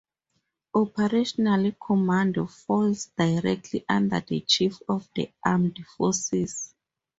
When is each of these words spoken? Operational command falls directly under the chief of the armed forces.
Operational 0.73 1.73
command 1.73 2.35
falls 2.49 3.11
directly 3.15 3.85
under 3.87 4.19
the 4.19 4.39
chief 4.41 4.81
of 4.89 5.07
the 5.13 5.31
armed 5.45 5.77
forces. 5.95 6.73